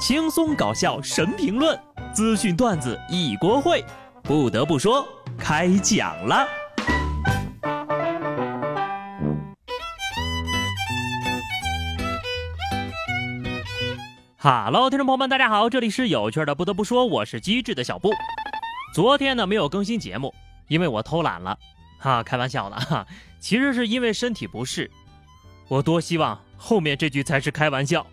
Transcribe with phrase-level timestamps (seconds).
[0.00, 1.78] 轻松搞笑神评论，
[2.14, 3.84] 资讯段子一锅烩。
[4.22, 6.48] 不得不说，开讲了。
[14.38, 16.54] 哈喽，听众朋友们，大家好，这里是有趣的。
[16.54, 18.10] 不得不说，我是机智的小布。
[18.94, 20.34] 昨天呢没有更新节目，
[20.68, 21.58] 因为我偷懒了。
[21.98, 23.06] 哈，开玩笑的哈，
[23.38, 24.90] 其实是因为身体不适。
[25.68, 28.06] 我多希望后面这句才是开玩笑。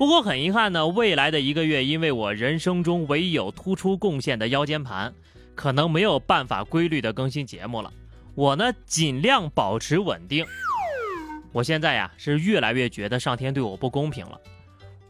[0.00, 5.12] 不过很遗憾呢，未来的一个月，因为我人生中唯有突出贡献的腰间盘，
[5.54, 7.92] 可能没有办法规律的更新节目了。
[8.34, 10.46] 我呢，尽量保持稳定。
[11.52, 14.40] 我现在呀，是越来越觉得上天对我不公平了。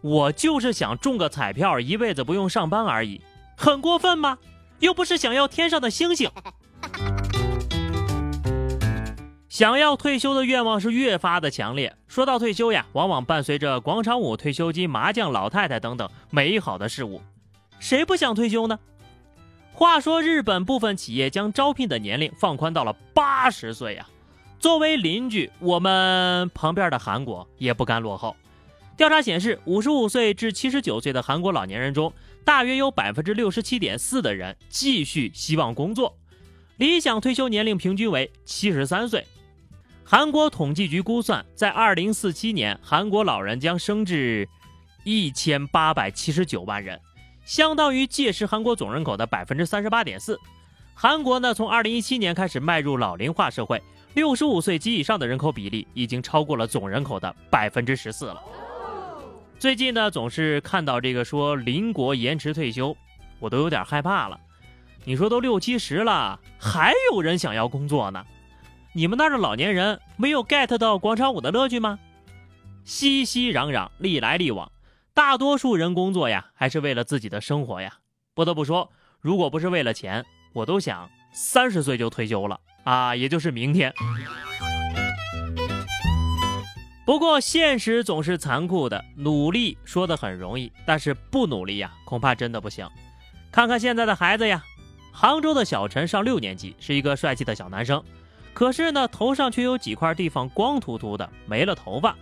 [0.00, 3.20] 我就是想中个彩票，一辈子不用上班而已，
[3.56, 4.38] 很过分吗？
[4.80, 6.28] 又不是想要天上的星星。
[9.48, 11.94] 想要退休的愿望是越发的强烈。
[12.10, 17.22] 说到退休呀，往往伴随着广场舞、退休金、麻将、老太太等等美好的事物。
[17.78, 18.76] 谁不想退休呢？
[19.72, 24.08] 话说，日本部分企业将招聘的年龄放宽到了八十岁呀。
[24.58, 28.34] 作为邻居，我们旁边的韩国也不甘落后。
[28.96, 32.12] 调查显示，五十五岁至七十九岁的韩国老年人中，
[32.44, 36.18] 大约有百分之六十七点四的人继续希望工作，
[36.76, 39.24] 理想退休年龄平均为七十三岁。
[40.10, 44.48] 韩国统计局估算，在二零四七年，韩国老人将升至
[45.04, 47.00] 一千八百七十九万人，
[47.44, 50.36] 相当于届时韩国总人口的百分之三十八点四。
[50.94, 53.80] 韩国呢，从二零一七年开始迈入老龄化社会，
[54.14, 58.42] 六十五岁及以上的人口比例已经超过了总人口的百分之十四了。
[59.60, 62.96] 最近呢，总是看到这个说邻国延迟退休，
[63.38, 64.36] 我都有点害怕了。
[65.04, 68.26] 你说都六七十了，还有人想要工作呢？
[68.92, 71.96] 你们那儿的老年人没有 get 到广场舞的乐趣吗？
[72.84, 74.72] 熙熙攘攘，历来历往，
[75.14, 77.98] 大多数人工作呀，还是为了自己的生活呀。
[78.34, 83.94] 不得不说，如果不是为了钱，我都想三十岁就退休了啊，也就是明天。
[87.06, 92.88] 不过现实总是残酷的，努力说的很容易，但是不努力呀，恐怕真的不行。
[93.52, 94.64] 看看现在的孩子呀，
[95.12, 98.02] 杭州的小陈上六年级，是一个帅气的小男生。
[98.52, 102.16] 可是呢，头上却有几块地方光秃秃的，没了头发。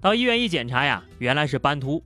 [0.00, 2.02] 到医院一检查呀，原来是斑秃。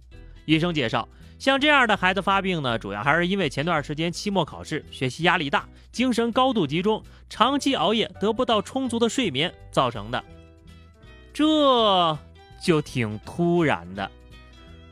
[0.46, 1.08] 医生介绍，
[1.38, 10.24] 像这样的孩子发病呢，主要还是因为前段时间期末考试，学习压力大，精神高度集中，长期熬夜，得不到充足的睡眠造成的。
[11.32, 12.16] 这
[12.60, 14.10] 就挺突然的。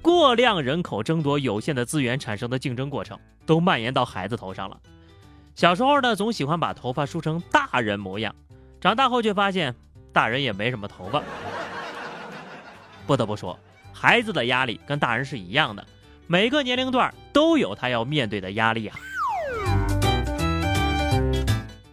[0.03, 4.79] 过量人口争夺有限的资源产生的竞争过程，都蔓延到孩子头上了。
[5.55, 8.35] 小时候呢，总喜欢把头发梳成大人模样。
[8.81, 9.75] 长大后却发现，
[10.13, 11.23] 大人也没什么头发。
[13.07, 13.59] 不得不说，
[13.93, 15.85] 孩子的压力跟大人是一样的，
[16.27, 18.97] 每个年龄段都有他要面对的压力啊。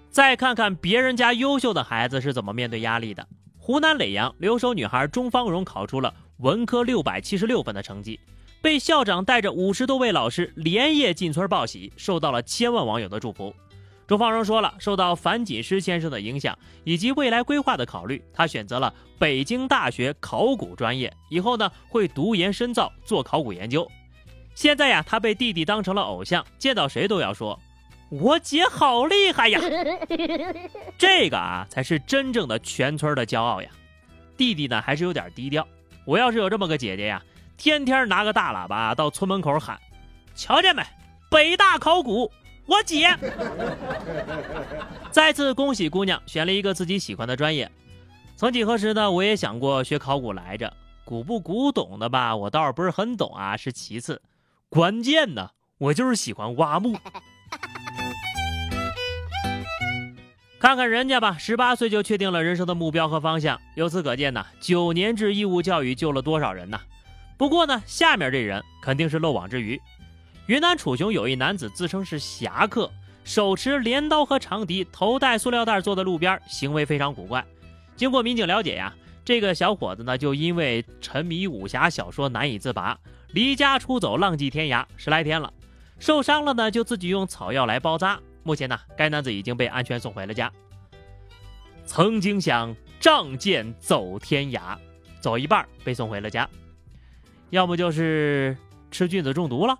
[0.09, 3.27] 再看看别人家优秀的孩子是怎么面对压力的。
[3.57, 8.19] 湖南耒阳留守女孩钟芳荣考出了文科六百七十六分的成绩，
[8.61, 13.55] 被校长带着五十多位老师连夜进村报喜，受到了千万网友的祝福。
[14.05, 23.89] 钟芳荣说了，受到樊锦诗先生的影响以及未来规划的考虑，他选择了北京大学考古专业，以后呢会读研深造，做考古研究。
[24.55, 27.59] 现在呀，他被弟弟当成了偶像，见到谁都要说
[28.11, 29.59] ：“我姐好厉害呀！”
[30.99, 33.69] 这个啊，才是真正的全村的骄傲呀。
[34.37, 35.65] 弟弟呢，还是有点低调。
[36.05, 37.23] 我要是有这么个姐姐呀，
[37.57, 39.79] 天天拿个大喇叭到村门口喊
[40.35, 40.83] ：“瞧见没，
[41.31, 42.29] 北大考古。”
[42.65, 43.09] 我姐，
[45.11, 47.69] 再次恭喜姑娘选了一个自己喜欢的专业。
[48.35, 54.21] 曾几何时呢，我也想过学考古来着，古不古董的吧，我倒是不是很懂啊，是其次，
[54.69, 56.97] 关键呢，我就是喜欢挖墓。
[60.59, 66.79] 看看人家吧，十八岁就确定了人生的目标和方向，由此可见呢，九年制义务教育救了多少人呢？
[67.37, 69.81] 不过呢，下面这人肯定是漏网之鱼。
[70.47, 72.91] 云南楚雄有一男子自称是侠客，
[73.23, 77.45] 手持镰刀和长笛，头戴塑料袋坐在路边，行为非常古怪。
[77.95, 78.93] 经过民警了解呀，
[79.23, 82.99] 这个小伙子呢就因为沉迷武侠小说难以自拔，
[83.29, 85.53] 离家出走浪迹天涯十来天了，
[85.97, 88.19] 受伤了呢就自己用草药来包扎。
[88.43, 90.51] 目前呢，该男子已经被安全送回了家。
[91.85, 94.77] 曾经想仗剑走天涯，
[95.21, 96.49] 走一半被送回了家，
[97.49, 98.57] 要么就是
[98.91, 99.79] 吃菌子中毒了。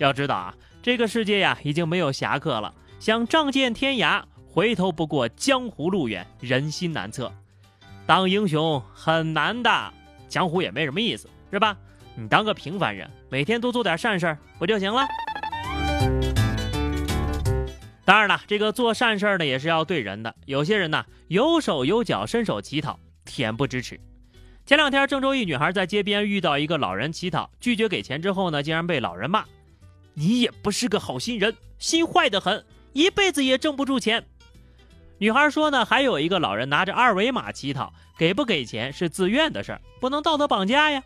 [0.00, 2.74] 要知道啊，这个世界呀，已经没有侠客了。
[2.98, 7.30] 想仗剑天涯，回头不过江湖路远，人心难测。
[8.06, 9.92] 当英雄很难的，
[10.26, 11.76] 江湖也没什么意思，是吧？
[12.14, 15.06] 你当个平凡人，每天多做点善事儿不就行了？
[18.06, 20.34] 当然了，这个做善事儿呢也是要对人的。
[20.46, 24.00] 有些人呢有手有脚，伸手乞讨，恬不知耻。
[24.64, 29.44] 前两天，郑州一女孩在街边遇到一个老人乞讨，拒绝给钱之后呢，竟然被老人骂
[30.14, 34.26] ：“你也不是个好心人，心坏得很，一辈子也挣不住钱。”
[35.18, 41.02] 女孩说呢，还有一个老人拿着二维码乞讨，给不给钱是自愿的事儿，不能道德绑架呀。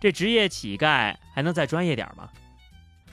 [0.00, 2.28] 这职业乞丐还能再专业点吗？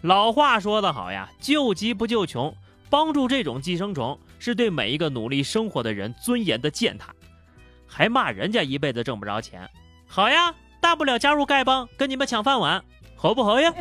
[0.02, 2.56] 老话说得好呀，救急不救穷，
[2.90, 7.14] 帮助这种寄生虫是对每一个努力生活的人尊严的践踏，
[7.86, 9.70] 还骂人家一辈子挣不着钱，
[10.08, 10.52] 好呀，
[10.82, 12.84] 大不了加入丐帮跟你们抢饭碗，
[13.22, 13.74] 合不合呀？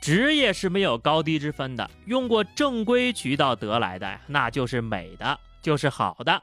[0.00, 6.40] 职业是没有高低之分的，用过正规渠道得来的那就是美的，就是好的。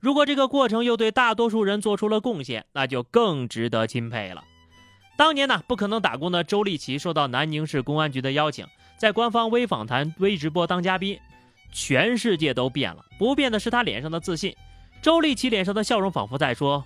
[0.00, 4.44] 如果这个过程又对大多数人做出了贡献，那就更值得钦佩了。
[5.16, 8.66] 当年呢，不可能打工的周丽淇受到南宁市公安局的邀请，
[8.98, 11.18] 在官方微访谈、微直播当嘉宾，
[11.72, 14.54] 全世界都变了，不变的是她脸上的自信。
[15.00, 16.84] 周丽淇脸上的笑容仿佛在说：“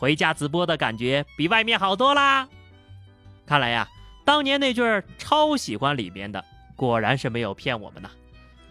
[0.00, 2.48] 回家直播的感觉比外面好多啦。”
[3.46, 3.86] 看来呀，
[4.24, 4.82] 当年那句
[5.18, 6.44] “超喜欢”里边的，
[6.74, 8.10] 果然是没有骗我们呐。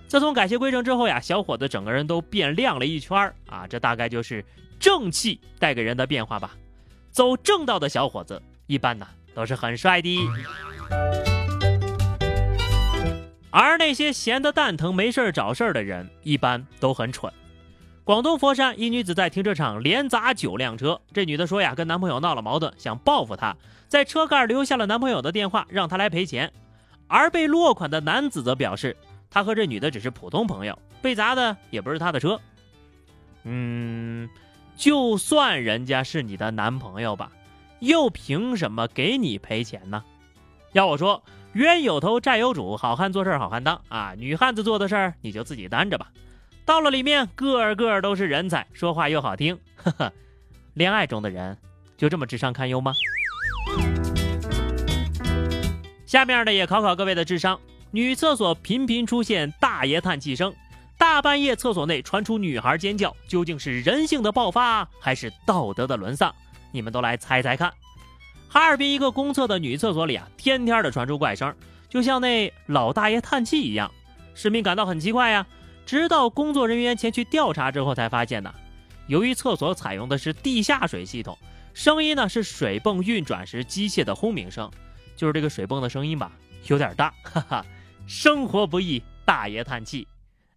[0.07, 3.67] 自从改邪归正之后呀，小伙子整个人都变亮了一圈啊！
[3.67, 4.43] 这大概就是
[4.79, 6.55] 正气带给人的变化吧。
[7.11, 8.41] 走正道的小伙子。
[8.65, 10.15] 一般呢都是很帅的，
[13.49, 17.33] 而那些闲得蛋疼没事儿找事儿的人，一般都很蠢。
[18.09, 23.55] 广东佛山一女子在停车场连砸九辆车，这女的说呀，跟男朋友闹了矛盾，想报复他，
[23.87, 26.51] 在车盖留下了男朋友的电话，让他来赔钱。
[27.07, 28.97] 而被落款的男子则表示，
[29.29, 32.41] 他和这女的只是普通朋友，被砸的也不是他的车。
[33.43, 34.27] 嗯，
[34.75, 37.31] 就算人家是你的男朋友吧。
[37.77, 40.03] 又凭什么给你赔钱呢？
[40.71, 41.21] 要我说，
[41.53, 44.15] 冤有头债有主，好汉做事好汉当啊！
[44.17, 46.07] 女汉子做的事儿你就自己担着吧。
[46.69, 50.13] 到了里面，个个都是人才，说话又好听，呵呵。
[50.75, 51.57] 恋爱中的人
[51.97, 52.93] 就这么智商堪忧吗？
[56.05, 57.59] 下面呢也考考各位的智商。
[57.89, 60.53] 女厕所频频出现大爷叹气声，
[60.95, 66.31] 大半夜厕所内传出女孩尖叫，究竟是人性的爆发还是道德的沦丧？
[66.71, 67.73] 你们都来猜猜看，
[68.47, 71.51] 哈尔滨一个公厕的女厕所里啊，天天的传出怪声，
[71.89, 73.91] 就像那老大爷叹气一样。
[74.35, 75.47] 市民感到很奇怪呀，
[75.89, 78.53] 直到工作人员前去调查之后，才发现呢，
[79.07, 81.35] 由于厕所采用的是地下水系统，
[81.73, 84.69] 声音呢是水泵运转时机械的轰鸣声，
[85.15, 86.31] 就是这个水泵的声音吧，
[86.67, 87.65] 有点大， 哈哈。
[88.05, 90.07] 生活不易，大爷叹气。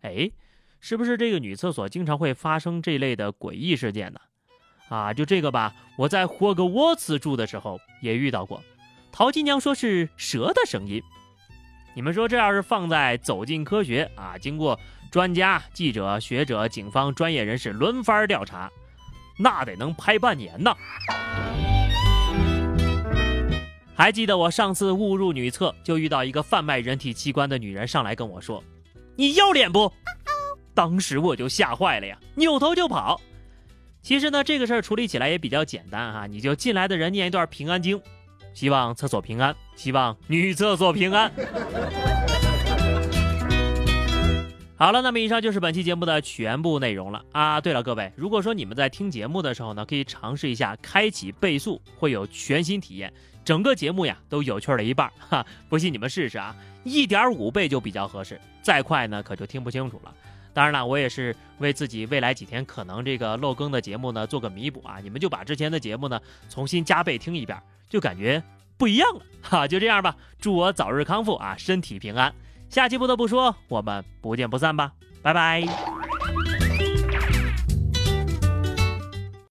[0.02, 0.30] 哎，
[0.80, 4.20] 是不是这个女厕所经常会发生这类的诡异事件呢？
[4.90, 8.62] 啊，就这个吧，我在霍格沃茨住的时候也遇到过。
[9.10, 11.02] 陶金娘说是蛇的声音。
[11.94, 14.78] 你们说这要是放在《走进科学》啊，经过
[15.12, 18.72] 专家、记者、学者、警方专业人士轮番调查，
[19.38, 20.74] 那得能拍半年呢。
[23.94, 28.64] 还记得我上次误入女厕，就遇到一个贩卖人体器官的女人上来跟我说
[29.14, 29.92] ：“你要脸不？”
[30.72, 33.20] 当时我就吓坏了呀，扭头就跑。
[34.00, 38.00] 其实呢，这个事儿处理起来也比较简单哈，你就进来的人念一段平安经，
[38.54, 41.30] 希望厕所平安，希望女厕所平安。
[44.82, 47.60] 好了，那么以上就是本期节目的全部内容了啊。
[47.60, 53.12] 对了，各位，如果说你们在听节目的时候呢，可以尝试一下开启倍速，会有全新体验，
[53.44, 55.46] 整个节目呀都有趣了一半 哈。
[55.68, 60.12] 不信你们试试啊，一点五倍就比较合适，再快呢可就听不清楚了。
[60.52, 64.98] 当然了，我也是为自己未来几天可能这个漏更的节目呢做个弥补啊！
[65.00, 67.56] 你们就把之前的节目呢重新加倍听一遍，
[67.88, 68.42] 就感觉
[68.76, 69.68] 不一样了哈！
[69.68, 72.34] 就这样吧，祝我早日康复啊，身体平安。
[72.72, 76.01] 下期不得不说，我们不见不散吧，拜拜。